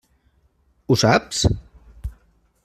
[0.87, 1.45] Ho saps?